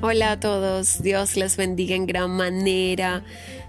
Hola 0.00 0.30
a 0.30 0.40
todos, 0.40 1.02
Dios 1.02 1.34
les 1.34 1.56
bendiga 1.56 1.96
en 1.96 2.06
gran 2.06 2.30
manera 2.30 3.24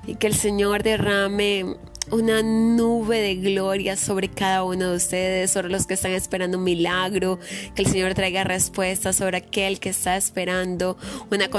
y 0.06 0.14
que 0.14 0.28
el 0.28 0.36
Señor 0.36 0.83
derrame 0.83 1.75
una 2.12 2.42
nube 2.44 3.19
de 3.19 3.35
gloria 3.35 3.96
sobre 3.96 4.30
cada 4.30 4.64
uno 4.64 4.92
de 4.92 4.98
ustedes, 4.98 5.51
sobre 5.51 5.69
los 5.69 5.87
que 5.87 5.94
están 5.96 6.12
esperando 6.12 6.57
un 6.57 6.64
milagro, 6.64 7.39
que 7.73 7.82
el 7.82 7.87
Señor 7.87 8.14
traiga 8.14 8.44
respuestas 8.44 9.16
sobre 9.16 9.38
aquel 9.38 9.80
que 9.80 9.89
está 9.89 10.18
esperando 10.18 10.98
una, 11.32 11.50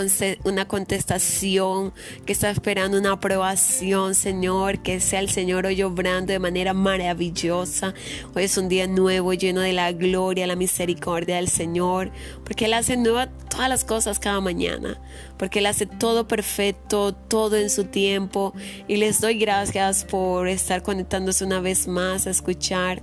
una 0.45 0.69
contestación, 0.69 1.93
que 2.25 2.33
está 2.33 2.51
esperando 2.51 2.99
una 2.99 3.13
aprobación, 3.13 4.15
Señor, 4.15 4.83
que 4.83 5.01
sea 5.01 5.21
el 5.21 5.31
Señor 5.31 5.67
hoy 5.67 5.83
obrando 5.83 6.33
de 6.33 6.39
manera 6.39 6.75
maravillosa. 6.75 7.95
Hoy 8.35 8.45
es 8.45 8.57
un 8.57 8.69
día 8.69 8.87
nuevo, 8.87 9.33
lleno 9.35 9.61
de 9.61 9.73
la 9.73 9.93
gloria, 9.93 10.47
la 10.47 10.57
misericordia 10.57 11.37
del 11.37 11.49
Señor, 11.49 12.11
porque 12.45 12.67
Él 12.67 12.75
hace 12.75 12.97
nueva 12.97 13.31
todas 13.51 13.69
las 13.69 13.85
cosas 13.85 14.19
cada 14.19 14.41
mañana, 14.41 14.99
porque 15.37 15.59
Él 15.59 15.67
hace 15.67 15.85
todo 15.85 16.27
perfecto, 16.27 17.13
todo 17.13 17.57
en 17.57 17.69
su 17.69 17.85
tiempo, 17.85 18.55
y 18.89 18.97
les 18.97 19.21
doy 19.21 19.39
gracias 19.39 20.05
por 20.05 20.49
estar 20.49 20.83
conectándose 20.83 21.45
una 21.45 21.61
vez 21.61 21.87
más 21.87 22.27
a 22.27 22.31
escuchar 22.31 23.03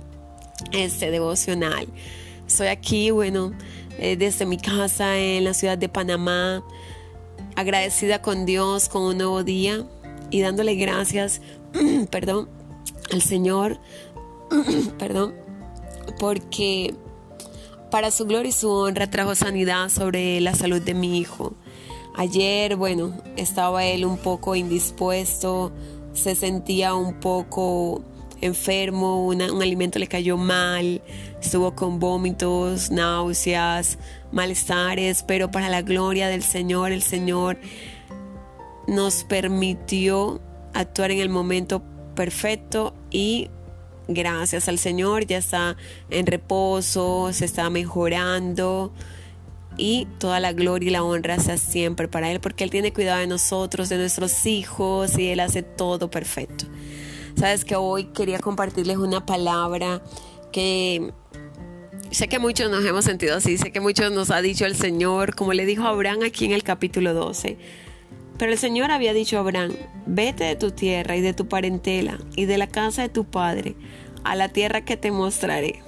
este 0.72 1.10
devocional. 1.12 1.86
Estoy 2.46 2.68
aquí, 2.68 3.10
bueno, 3.10 3.52
eh, 3.98 4.16
desde 4.16 4.46
mi 4.46 4.58
casa 4.58 5.18
en 5.18 5.44
la 5.44 5.54
ciudad 5.54 5.78
de 5.78 5.88
Panamá, 5.88 6.64
agradecida 7.54 8.22
con 8.22 8.46
Dios 8.46 8.88
con 8.88 9.02
un 9.02 9.18
nuevo 9.18 9.44
día 9.44 9.84
y 10.30 10.40
dándole 10.40 10.74
gracias, 10.74 11.40
perdón, 12.10 12.48
al 13.12 13.22
Señor, 13.22 13.78
perdón, 14.98 15.34
porque 16.18 16.94
para 17.90 18.10
su 18.10 18.26
gloria 18.26 18.50
y 18.50 18.52
su 18.52 18.70
honra 18.70 19.10
trajo 19.10 19.34
sanidad 19.34 19.88
sobre 19.88 20.40
la 20.40 20.54
salud 20.54 20.80
de 20.80 20.94
mi 20.94 21.18
hijo. 21.18 21.54
Ayer, 22.14 22.76
bueno, 22.76 23.16
estaba 23.36 23.84
él 23.84 24.04
un 24.04 24.18
poco 24.18 24.56
indispuesto, 24.56 25.72
se 26.12 26.34
sentía 26.34 26.94
un 26.94 27.20
poco 27.20 28.02
enfermo, 28.40 29.26
un 29.26 29.40
alimento 29.40 29.98
le 29.98 30.06
cayó 30.06 30.36
mal, 30.36 31.02
estuvo 31.40 31.74
con 31.74 31.98
vómitos, 31.98 32.90
náuseas, 32.90 33.98
malestares, 34.32 35.22
pero 35.22 35.50
para 35.50 35.68
la 35.68 35.82
gloria 35.82 36.28
del 36.28 36.42
Señor, 36.42 36.92
el 36.92 37.02
Señor 37.02 37.58
nos 38.86 39.24
permitió 39.24 40.40
actuar 40.72 41.10
en 41.10 41.20
el 41.20 41.28
momento 41.28 41.82
perfecto 42.14 42.94
y 43.10 43.50
gracias 44.08 44.68
al 44.68 44.78
Señor 44.78 45.26
ya 45.26 45.38
está 45.38 45.76
en 46.10 46.26
reposo, 46.26 47.30
se 47.32 47.44
está 47.44 47.70
mejorando 47.70 48.92
y 49.76 50.06
toda 50.18 50.40
la 50.40 50.52
gloria 50.52 50.88
y 50.88 50.92
la 50.92 51.04
honra 51.04 51.38
sea 51.38 51.56
siempre 51.56 52.08
para 52.08 52.30
Él, 52.32 52.40
porque 52.40 52.64
Él 52.64 52.70
tiene 52.70 52.92
cuidado 52.92 53.20
de 53.20 53.26
nosotros, 53.28 53.88
de 53.88 53.96
nuestros 53.96 54.44
hijos 54.46 55.16
y 55.18 55.28
Él 55.28 55.40
hace 55.40 55.62
todo 55.62 56.10
perfecto. 56.10 56.66
Sabes 57.36 57.64
que 57.64 57.76
hoy 57.76 58.06
quería 58.06 58.40
compartirles 58.40 58.96
una 58.96 59.24
palabra 59.24 60.02
que 60.50 61.12
sé 62.10 62.26
que 62.26 62.40
muchos 62.40 62.70
nos 62.70 62.84
hemos 62.84 63.04
sentido 63.04 63.36
así, 63.36 63.56
sé 63.56 63.70
que 63.70 63.80
muchos 63.80 64.10
nos 64.10 64.30
ha 64.30 64.42
dicho 64.42 64.66
el 64.66 64.74
Señor, 64.74 65.36
como 65.36 65.52
le 65.52 65.64
dijo 65.64 65.84
a 65.84 65.90
Abraham 65.90 66.20
aquí 66.26 66.46
en 66.46 66.52
el 66.52 66.64
capítulo 66.64 67.14
12. 67.14 67.56
Pero 68.38 68.52
el 68.52 68.58
Señor 68.58 68.90
había 68.90 69.12
dicho 69.12 69.36
a 69.36 69.40
Abraham, 69.40 69.72
vete 70.06 70.44
de 70.44 70.56
tu 70.56 70.70
tierra 70.70 71.16
y 71.16 71.20
de 71.20 71.34
tu 71.34 71.48
parentela 71.48 72.18
y 72.36 72.44
de 72.46 72.58
la 72.58 72.68
casa 72.68 73.02
de 73.02 73.08
tu 73.08 73.24
padre 73.24 73.74
a 74.24 74.36
la 74.36 74.48
tierra 74.48 74.84
que 74.84 74.96
te 74.96 75.10
mostraré 75.10 75.82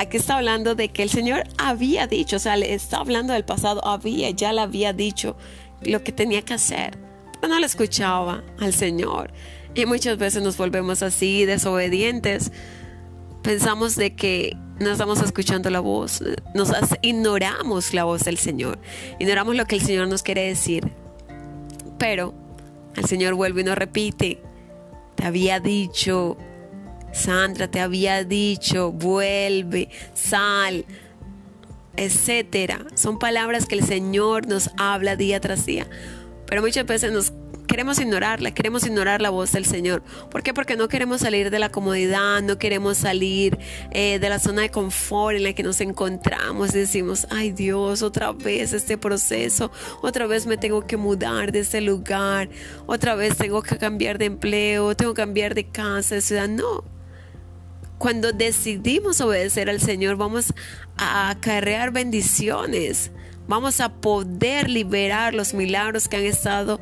aquí 0.00 0.16
está 0.16 0.38
hablando 0.38 0.74
de 0.74 0.88
que 0.88 1.02
el 1.02 1.10
Señor 1.10 1.44
había 1.58 2.06
dicho, 2.06 2.36
o 2.36 2.38
sea, 2.38 2.56
le 2.56 2.72
está 2.72 2.98
hablando 2.98 3.34
del 3.34 3.44
pasado, 3.44 3.86
había, 3.86 4.30
ya 4.30 4.52
le 4.52 4.62
había 4.62 4.92
dicho 4.92 5.36
lo 5.82 6.02
que 6.02 6.10
tenía 6.10 6.42
que 6.42 6.54
hacer, 6.54 6.98
pero 7.40 7.52
no 7.52 7.60
le 7.60 7.66
escuchaba 7.66 8.42
al 8.58 8.72
Señor. 8.72 9.30
Y 9.74 9.86
muchas 9.86 10.16
veces 10.16 10.42
nos 10.42 10.56
volvemos 10.56 11.02
así, 11.02 11.44
desobedientes. 11.44 12.50
Pensamos 13.42 13.96
de 13.96 14.14
que 14.14 14.56
no 14.78 14.90
estamos 14.90 15.22
escuchando 15.22 15.70
la 15.70 15.80
voz, 15.80 16.22
nos 16.54 16.72
ignoramos 17.02 17.94
la 17.94 18.04
voz 18.04 18.24
del 18.24 18.38
Señor, 18.38 18.78
ignoramos 19.18 19.56
lo 19.56 19.66
que 19.66 19.76
el 19.76 19.82
Señor 19.82 20.08
nos 20.08 20.22
quiere 20.22 20.46
decir. 20.46 20.90
Pero 21.98 22.34
el 22.96 23.04
Señor 23.06 23.34
vuelve 23.34 23.60
y 23.60 23.64
nos 23.64 23.76
repite, 23.76 24.42
te 25.16 25.26
había 25.26 25.60
dicho, 25.60 26.36
Sandra 27.12 27.70
te 27.70 27.80
había 27.80 28.24
dicho, 28.24 28.92
vuelve, 28.92 29.88
sal, 30.14 30.84
etcétera. 31.96 32.86
Son 32.94 33.18
palabras 33.18 33.66
que 33.66 33.74
el 33.74 33.84
Señor 33.84 34.46
nos 34.46 34.70
habla 34.76 35.16
día 35.16 35.40
tras 35.40 35.66
día. 35.66 35.86
Pero 36.46 36.62
muchas 36.62 36.86
veces 36.86 37.12
nos 37.12 37.32
queremos 37.70 38.00
ignorarla, 38.00 38.50
queremos 38.50 38.84
ignorar 38.84 39.22
la 39.22 39.30
voz 39.30 39.52
del 39.52 39.64
Señor. 39.64 40.02
¿Por 40.28 40.42
qué? 40.42 40.52
Porque 40.52 40.76
no 40.76 40.88
queremos 40.88 41.20
salir 41.20 41.50
de 41.50 41.60
la 41.60 41.68
comodidad, 41.68 42.42
no 42.42 42.58
queremos 42.58 42.98
salir 42.98 43.56
eh, 43.92 44.18
de 44.18 44.28
la 44.28 44.40
zona 44.40 44.62
de 44.62 44.70
confort 44.70 45.36
en 45.36 45.44
la 45.44 45.52
que 45.52 45.62
nos 45.62 45.80
encontramos. 45.80 46.72
Decimos, 46.72 47.28
ay 47.30 47.52
Dios, 47.52 48.02
otra 48.02 48.32
vez 48.32 48.72
este 48.72 48.98
proceso, 48.98 49.70
otra 50.02 50.26
vez 50.26 50.46
me 50.46 50.56
tengo 50.56 50.84
que 50.84 50.96
mudar 50.96 51.52
de 51.52 51.60
este 51.60 51.80
lugar, 51.80 52.48
otra 52.86 53.14
vez 53.14 53.36
tengo 53.36 53.62
que 53.62 53.78
cambiar 53.78 54.18
de 54.18 54.24
empleo, 54.24 54.96
tengo 54.96 55.14
que 55.14 55.22
cambiar 55.22 55.54
de 55.54 55.68
casa, 55.68 56.16
de 56.16 56.22
ciudad. 56.22 56.48
No, 56.48 56.82
cuando 57.98 58.32
decidimos 58.32 59.20
obedecer 59.20 59.70
al 59.70 59.80
Señor, 59.80 60.16
vamos 60.16 60.52
a 60.96 61.30
acarrear 61.30 61.92
bendiciones. 61.92 63.12
Vamos 63.46 63.80
a 63.80 63.88
poder 63.88 64.70
liberar 64.70 65.34
los 65.34 65.54
milagros 65.54 66.06
que 66.06 66.16
han 66.16 66.24
estado 66.24 66.80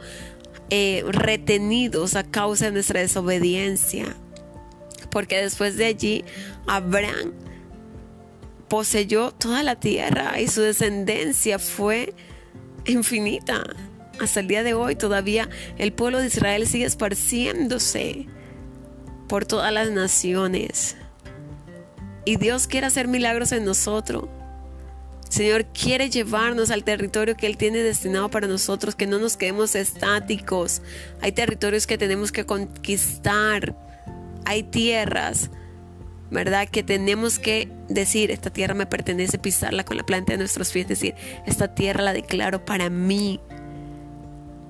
eh, 0.70 1.04
retenidos 1.06 2.16
a 2.16 2.24
causa 2.24 2.66
de 2.66 2.72
nuestra 2.72 3.00
desobediencia. 3.00 4.16
Porque 5.10 5.38
después 5.38 5.76
de 5.76 5.86
allí, 5.86 6.24
Abraham 6.66 7.32
poseyó 8.68 9.32
toda 9.32 9.62
la 9.62 9.76
tierra 9.80 10.40
y 10.40 10.48
su 10.48 10.60
descendencia 10.60 11.58
fue 11.58 12.14
infinita. 12.86 13.64
Hasta 14.20 14.40
el 14.40 14.48
día 14.48 14.62
de 14.62 14.74
hoy 14.74 14.96
todavía 14.96 15.48
el 15.78 15.92
pueblo 15.92 16.18
de 16.18 16.26
Israel 16.26 16.66
sigue 16.66 16.84
esparciéndose 16.84 18.26
por 19.28 19.46
todas 19.46 19.72
las 19.72 19.90
naciones. 19.90 20.96
Y 22.24 22.36
Dios 22.36 22.66
quiere 22.66 22.86
hacer 22.86 23.08
milagros 23.08 23.52
en 23.52 23.64
nosotros. 23.64 24.28
Señor 25.28 25.66
quiere 25.66 26.08
llevarnos 26.08 26.70
al 26.70 26.84
territorio 26.84 27.36
que 27.36 27.46
Él 27.46 27.56
tiene 27.56 27.78
destinado 27.78 28.30
para 28.30 28.46
nosotros, 28.46 28.94
que 28.94 29.06
no 29.06 29.18
nos 29.18 29.36
quedemos 29.36 29.74
estáticos. 29.74 30.82
Hay 31.20 31.32
territorios 31.32 31.86
que 31.86 31.98
tenemos 31.98 32.32
que 32.32 32.46
conquistar. 32.46 33.76
Hay 34.46 34.62
tierras, 34.62 35.50
¿verdad? 36.30 36.68
Que 36.68 36.82
tenemos 36.82 37.38
que 37.38 37.70
decir, 37.88 38.30
esta 38.30 38.50
tierra 38.50 38.74
me 38.74 38.86
pertenece, 38.86 39.38
pisarla 39.38 39.84
con 39.84 39.98
la 39.98 40.06
planta 40.06 40.32
de 40.32 40.38
nuestros 40.38 40.70
pies, 40.70 40.88
decir, 40.88 41.14
esta 41.46 41.74
tierra 41.74 42.02
la 42.02 42.14
declaro 42.14 42.64
para 42.64 42.88
mí. 42.88 43.40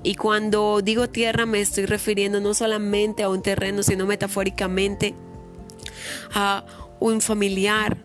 Y 0.03 0.15
cuando 0.15 0.81
digo 0.83 1.09
tierra 1.09 1.47
me 1.47 1.61
estoy 1.61 1.87
refiriendo 1.87 2.41
no 2.41 2.55
solamente 2.55 3.23
a 3.23 3.29
un 3.29 3.43
terreno, 3.43 3.83
sino 3.83 4.07
metafóricamente 4.07 5.15
a 6.35 6.65
un 7.01 7.21
familiar, 7.21 7.97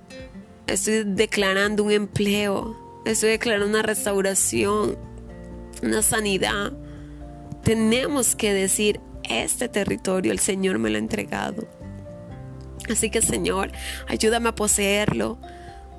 estoy 0.68 1.04
declarando 1.06 1.84
un 1.84 1.92
empleo, 1.92 3.02
estoy 3.06 3.32
declarando 3.32 3.68
una 3.68 3.82
restauración, 3.82 4.98
una 5.82 6.02
sanidad. 6.02 6.74
Tenemos 7.64 8.36
que 8.36 8.54
decir, 8.54 9.00
este 9.24 9.70
territorio 9.70 10.32
el 10.32 10.40
Señor 10.40 10.80
me 10.80 10.90
lo 10.90 10.98
ha 10.98 11.00
entregado. 11.00 11.68
Así 12.90 13.10
que 13.10 13.22
Señor, 13.22 13.72
ayúdame 14.08 14.50
a 14.50 14.56
poseerlo. 14.56 15.38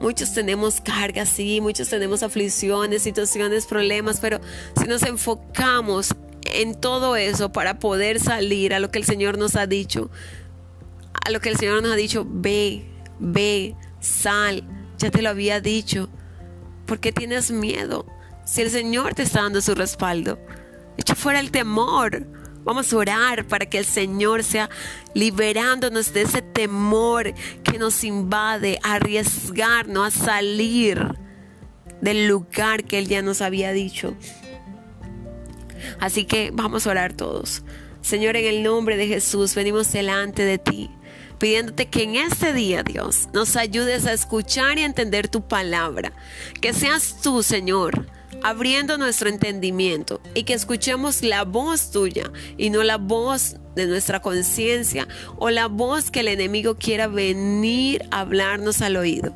Muchos 0.00 0.34
tenemos 0.34 0.80
cargas, 0.80 1.28
sí, 1.28 1.60
muchos 1.60 1.88
tenemos 1.88 2.22
aflicciones, 2.22 3.02
situaciones, 3.02 3.66
problemas, 3.66 4.20
pero 4.20 4.40
si 4.78 4.86
nos 4.86 5.02
enfocamos 5.02 6.14
en 6.52 6.74
todo 6.74 7.16
eso 7.16 7.52
para 7.52 7.78
poder 7.78 8.20
salir 8.20 8.74
a 8.74 8.80
lo 8.80 8.90
que 8.90 8.98
el 8.98 9.04
Señor 9.04 9.38
nos 9.38 9.56
ha 9.56 9.66
dicho, 9.66 10.10
a 11.24 11.30
lo 11.30 11.40
que 11.40 11.48
el 11.48 11.56
Señor 11.56 11.82
nos 11.82 11.92
ha 11.92 11.96
dicho, 11.96 12.26
ve, 12.28 12.84
ve, 13.18 13.76
sal, 14.04 14.62
ya 14.98 15.10
te 15.10 15.22
lo 15.22 15.30
había 15.30 15.60
dicho. 15.60 16.08
¿Por 16.86 17.00
qué 17.00 17.12
tienes 17.12 17.50
miedo? 17.50 18.06
Si 18.44 18.62
el 18.62 18.70
Señor 18.70 19.14
te 19.14 19.22
está 19.22 19.42
dando 19.42 19.60
su 19.60 19.74
respaldo, 19.74 20.38
echa 20.96 21.14
fuera 21.14 21.40
el 21.40 21.50
temor. 21.50 22.26
Vamos 22.62 22.92
a 22.92 22.96
orar 22.96 23.46
para 23.46 23.66
que 23.66 23.78
el 23.78 23.84
Señor 23.84 24.42
sea 24.42 24.70
liberándonos 25.14 26.12
de 26.12 26.22
ese 26.22 26.42
temor 26.42 27.34
que 27.62 27.78
nos 27.78 28.04
invade, 28.04 28.78
a 28.82 28.94
arriesgarnos 28.94 30.06
a 30.06 30.24
salir 30.24 31.08
del 32.00 32.26
lugar 32.26 32.84
que 32.84 32.98
Él 32.98 33.08
ya 33.08 33.22
nos 33.22 33.40
había 33.40 33.72
dicho. 33.72 34.14
Así 36.00 36.24
que 36.24 36.50
vamos 36.52 36.86
a 36.86 36.90
orar 36.90 37.12
todos. 37.12 37.62
Señor, 38.00 38.36
en 38.36 38.46
el 38.46 38.62
nombre 38.62 38.96
de 38.96 39.06
Jesús, 39.06 39.54
venimos 39.54 39.90
delante 39.92 40.42
de 40.42 40.58
ti 40.58 40.90
pidiéndote 41.38 41.86
que 41.86 42.02
en 42.02 42.16
este 42.16 42.52
día, 42.52 42.82
Dios, 42.82 43.28
nos 43.32 43.56
ayudes 43.56 44.06
a 44.06 44.12
escuchar 44.12 44.78
y 44.78 44.82
a 44.82 44.86
entender 44.86 45.28
tu 45.28 45.46
palabra. 45.46 46.12
Que 46.60 46.72
seas 46.72 47.16
tú, 47.22 47.42
Señor, 47.42 48.06
abriendo 48.42 48.98
nuestro 48.98 49.28
entendimiento 49.28 50.20
y 50.34 50.44
que 50.44 50.54
escuchemos 50.54 51.22
la 51.22 51.44
voz 51.44 51.90
tuya 51.90 52.30
y 52.56 52.70
no 52.70 52.82
la 52.82 52.98
voz 52.98 53.56
de 53.74 53.86
nuestra 53.86 54.20
conciencia 54.20 55.08
o 55.36 55.50
la 55.50 55.66
voz 55.66 56.10
que 56.10 56.20
el 56.20 56.28
enemigo 56.28 56.76
quiera 56.76 57.06
venir 57.06 58.06
a 58.10 58.20
hablarnos 58.20 58.82
al 58.82 58.96
oído. 58.96 59.34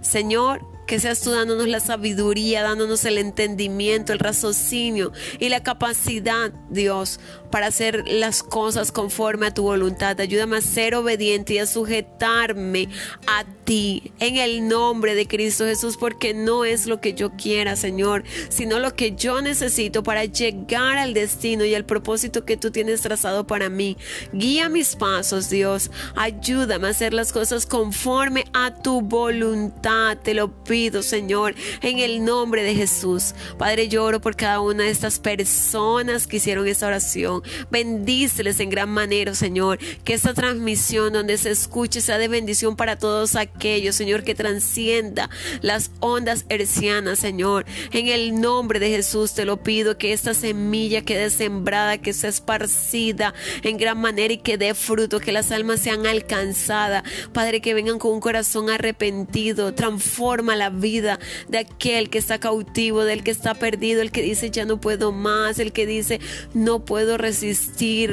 Señor, 0.00 0.60
que 0.86 1.00
seas 1.00 1.20
tú 1.20 1.30
dándonos 1.30 1.68
la 1.68 1.80
sabiduría, 1.80 2.62
dándonos 2.62 3.04
el 3.04 3.18
entendimiento, 3.18 4.12
el 4.12 4.18
raciocinio 4.18 5.12
y 5.38 5.48
la 5.48 5.62
capacidad, 5.62 6.52
Dios, 6.70 7.20
para 7.52 7.68
hacer 7.68 8.02
las 8.08 8.42
cosas 8.42 8.90
conforme 8.90 9.46
a 9.46 9.54
tu 9.54 9.62
voluntad. 9.62 10.18
Ayúdame 10.18 10.56
a 10.56 10.60
ser 10.62 10.96
obediente 10.96 11.54
y 11.54 11.58
a 11.58 11.66
sujetarme 11.66 12.88
a 13.28 13.44
ti 13.64 14.12
en 14.18 14.38
el 14.38 14.66
nombre 14.66 15.14
de 15.14 15.28
Cristo 15.28 15.66
Jesús, 15.66 15.96
porque 15.96 16.34
no 16.34 16.64
es 16.64 16.86
lo 16.86 17.00
que 17.00 17.14
yo 17.14 17.30
quiera, 17.36 17.76
Señor, 17.76 18.24
sino 18.48 18.80
lo 18.80 18.96
que 18.96 19.14
yo 19.14 19.40
necesito 19.42 20.02
para 20.02 20.24
llegar 20.24 20.98
al 20.98 21.14
destino 21.14 21.64
y 21.64 21.74
al 21.74 21.84
propósito 21.84 22.44
que 22.44 22.56
tú 22.56 22.70
tienes 22.70 23.02
trazado 23.02 23.46
para 23.46 23.68
mí. 23.68 23.96
Guía 24.32 24.68
mis 24.68 24.96
pasos, 24.96 25.50
Dios. 25.50 25.90
Ayúdame 26.16 26.88
a 26.88 26.90
hacer 26.90 27.12
las 27.12 27.32
cosas 27.32 27.66
conforme 27.66 28.46
a 28.54 28.74
tu 28.82 29.02
voluntad. 29.02 30.16
Te 30.16 30.32
lo 30.32 30.64
pido, 30.64 31.02
Señor, 31.02 31.54
en 31.82 31.98
el 31.98 32.24
nombre 32.24 32.62
de 32.62 32.74
Jesús. 32.74 33.34
Padre, 33.58 33.88
lloro 33.88 34.20
por 34.20 34.36
cada 34.36 34.60
una 34.60 34.84
de 34.84 34.90
estas 34.90 35.18
personas 35.18 36.26
que 36.26 36.38
hicieron 36.38 36.66
esta 36.66 36.86
oración. 36.86 37.41
Bendíceles 37.70 38.60
en 38.60 38.70
gran 38.70 38.90
manera, 38.90 39.34
Señor. 39.34 39.78
Que 40.04 40.14
esta 40.14 40.34
transmisión 40.34 41.12
donde 41.12 41.38
se 41.38 41.50
escuche 41.50 42.00
sea 42.00 42.18
de 42.18 42.28
bendición 42.28 42.76
para 42.76 42.96
todos 42.96 43.36
aquellos, 43.36 43.96
Señor, 43.96 44.22
que 44.22 44.34
transcienda 44.34 45.30
las 45.60 45.90
ondas 46.00 46.44
hercianas, 46.48 47.18
Señor. 47.18 47.66
En 47.92 48.08
el 48.08 48.40
nombre 48.40 48.78
de 48.78 48.90
Jesús 48.90 49.34
te 49.34 49.44
lo 49.44 49.62
pido 49.62 49.98
que 49.98 50.12
esta 50.12 50.34
semilla 50.34 51.02
quede 51.02 51.30
sembrada, 51.30 51.98
que 51.98 52.12
sea 52.12 52.30
esparcida 52.30 53.34
en 53.62 53.76
gran 53.76 53.98
manera 53.98 54.34
y 54.34 54.38
que 54.38 54.58
dé 54.58 54.74
fruto, 54.74 55.20
que 55.20 55.32
las 55.32 55.52
almas 55.52 55.80
sean 55.80 56.06
alcanzadas. 56.06 57.02
Padre, 57.32 57.60
que 57.60 57.74
vengan 57.74 57.98
con 57.98 58.12
un 58.12 58.20
corazón 58.20 58.70
arrepentido. 58.70 59.74
Transforma 59.74 60.56
la 60.56 60.70
vida 60.70 61.18
de 61.48 61.58
aquel 61.58 62.10
que 62.10 62.18
está 62.18 62.38
cautivo, 62.38 63.04
del 63.04 63.22
que 63.22 63.30
está 63.30 63.54
perdido, 63.54 64.02
el 64.02 64.12
que 64.12 64.22
dice 64.22 64.50
ya 64.50 64.64
no 64.64 64.80
puedo 64.80 65.12
más, 65.12 65.58
el 65.58 65.72
que 65.72 65.86
dice 65.86 66.20
no 66.54 66.84
puedo 66.84 67.18
resistir 67.18 67.31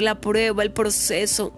la 0.02 0.22
prueba, 0.22 0.64
el 0.64 0.72
proceso. 0.72 1.54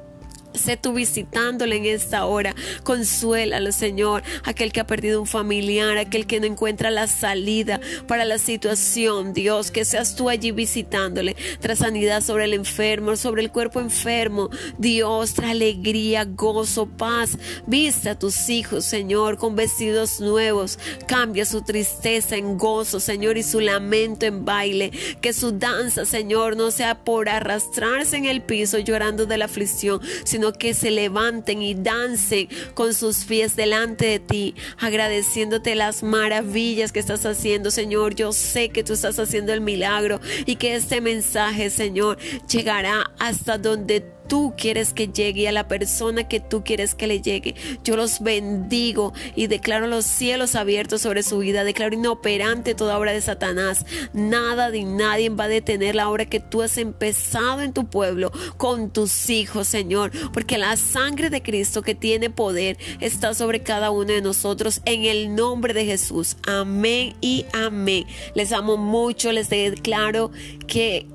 Sé 0.53 0.77
tú 0.77 0.93
visitándole 0.93 1.77
en 1.77 1.85
esta 1.85 2.25
hora. 2.25 2.53
Consuélalo, 2.83 3.71
Señor. 3.71 4.23
Aquel 4.43 4.71
que 4.71 4.81
ha 4.81 4.87
perdido 4.87 5.21
un 5.21 5.27
familiar, 5.27 5.97
aquel 5.97 6.27
que 6.27 6.39
no 6.39 6.45
encuentra 6.45 6.91
la 6.91 7.07
salida 7.07 7.79
para 8.07 8.25
la 8.25 8.37
situación. 8.37 9.33
Dios, 9.33 9.71
que 9.71 9.85
seas 9.85 10.15
tú 10.15 10.29
allí 10.29 10.51
visitándole. 10.51 11.35
Trae 11.59 11.75
sanidad 11.75 12.21
sobre 12.21 12.45
el 12.45 12.53
enfermo, 12.53 13.15
sobre 13.15 13.41
el 13.41 13.51
cuerpo 13.51 13.79
enfermo. 13.79 14.49
Dios, 14.77 15.33
trae 15.33 15.51
alegría, 15.51 16.25
gozo, 16.25 16.87
paz. 16.87 17.37
Viste 17.65 18.09
a 18.09 18.19
tus 18.19 18.49
hijos, 18.49 18.83
Señor, 18.83 19.37
con 19.37 19.55
vestidos 19.55 20.19
nuevos. 20.19 20.79
Cambia 21.07 21.45
su 21.45 21.61
tristeza 21.61 22.35
en 22.35 22.57
gozo, 22.57 22.99
Señor, 22.99 23.37
y 23.37 23.43
su 23.43 23.59
lamento 23.59 24.25
en 24.25 24.43
baile. 24.43 24.91
Que 25.21 25.33
su 25.33 25.51
danza, 25.51 26.05
Señor, 26.05 26.57
no 26.57 26.71
sea 26.71 27.03
por 27.03 27.29
arrastrarse 27.29 28.17
en 28.17 28.25
el 28.25 28.41
piso 28.41 28.79
llorando 28.79 29.25
de 29.25 29.37
la 29.37 29.45
aflicción, 29.45 30.01
sino 30.23 30.40
sino 30.41 30.53
que 30.53 30.73
se 30.73 30.89
levanten 30.89 31.61
y 31.61 31.75
dancen 31.75 32.49
con 32.73 32.95
sus 32.95 33.25
pies 33.25 33.55
delante 33.55 34.07
de 34.07 34.19
ti, 34.19 34.55
agradeciéndote 34.79 35.75
las 35.75 36.01
maravillas 36.01 36.91
que 36.91 36.99
estás 36.99 37.27
haciendo, 37.27 37.69
Señor. 37.69 38.15
Yo 38.15 38.33
sé 38.33 38.69
que 38.69 38.83
tú 38.83 38.93
estás 38.93 39.19
haciendo 39.19 39.53
el 39.53 39.61
milagro 39.61 40.19
y 40.47 40.55
que 40.55 40.73
este 40.73 40.99
mensaje, 40.99 41.69
Señor, 41.69 42.17
llegará 42.51 43.11
hasta 43.19 43.59
donde 43.59 44.01
tú 44.01 44.20
quieres 44.61 44.93
que 44.93 45.07
llegue 45.07 45.47
a 45.47 45.51
la 45.51 45.67
persona 45.67 46.27
que 46.27 46.39
tú 46.39 46.63
quieres 46.63 46.93
que 46.93 47.07
le 47.07 47.21
llegue. 47.21 47.55
Yo 47.83 47.95
los 47.95 48.21
bendigo 48.21 49.11
y 49.35 49.47
declaro 49.47 49.87
los 49.87 50.05
cielos 50.05 50.55
abiertos 50.55 51.01
sobre 51.01 51.23
su 51.23 51.39
vida. 51.39 51.63
Declaro 51.63 51.95
inoperante 51.95 52.75
toda 52.75 52.97
obra 52.97 53.11
de 53.11 53.21
Satanás. 53.21 53.85
Nada 54.13 54.69
ni 54.69 54.85
nadie 54.85 55.29
va 55.29 55.45
a 55.45 55.49
detener 55.49 55.95
la 55.95 56.09
obra 56.09 56.25
que 56.25 56.39
tú 56.39 56.61
has 56.61 56.77
empezado 56.77 57.61
en 57.61 57.73
tu 57.73 57.85
pueblo 57.89 58.31
con 58.57 58.91
tus 58.91 59.29
hijos, 59.29 59.67
Señor. 59.67 60.11
Porque 60.31 60.57
la 60.57 60.77
sangre 60.77 61.29
de 61.29 61.41
Cristo 61.41 61.81
que 61.81 61.95
tiene 61.95 62.29
poder 62.29 62.77
está 62.99 63.33
sobre 63.33 63.61
cada 63.61 63.91
uno 63.91 64.13
de 64.13 64.21
nosotros 64.21 64.81
en 64.85 65.05
el 65.05 65.35
nombre 65.35 65.73
de 65.73 65.85
Jesús. 65.85 66.37
Amén 66.47 67.15
y 67.21 67.45
amén. 67.53 68.05
Les 68.35 68.51
amo 68.51 68.77
mucho. 68.77 69.31
Les 69.31 69.49
declaro 69.49 70.31
que 70.67 71.07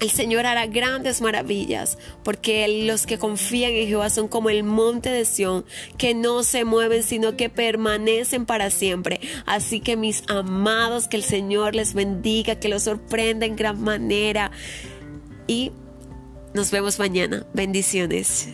el 0.00 0.10
Señor 0.10 0.46
hará 0.46 0.66
grandes 0.66 1.20
maravillas, 1.20 1.98
porque 2.24 2.84
los 2.86 3.06
que 3.06 3.18
confían 3.18 3.72
en 3.72 3.86
Jehová 3.86 4.10
son 4.10 4.28
como 4.28 4.50
el 4.50 4.64
monte 4.64 5.10
de 5.10 5.24
Sión, 5.24 5.64
que 5.96 6.14
no 6.14 6.42
se 6.42 6.64
mueven, 6.64 7.02
sino 7.02 7.36
que 7.36 7.48
permanecen 7.48 8.46
para 8.46 8.70
siempre. 8.70 9.20
Así 9.46 9.80
que 9.80 9.96
mis 9.96 10.24
amados, 10.28 11.08
que 11.08 11.16
el 11.16 11.22
Señor 11.22 11.74
les 11.74 11.94
bendiga, 11.94 12.56
que 12.56 12.68
los 12.68 12.82
sorprenda 12.82 13.46
en 13.46 13.56
gran 13.56 13.80
manera. 13.80 14.50
Y 15.46 15.72
nos 16.54 16.70
vemos 16.70 16.98
mañana. 16.98 17.46
Bendiciones. 17.54 18.48